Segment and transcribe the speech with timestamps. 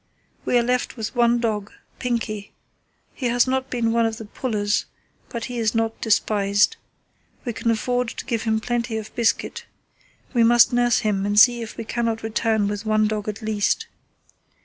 [0.45, 2.53] We are left with one dog, Pinkey.
[3.13, 4.85] He has not been one of the pullers,
[5.29, 6.75] but he is not despised.
[7.45, 9.65] We can afford to give him plenty of biscuit.
[10.33, 13.85] We must nurse him and see if we cannot return with one dog at least.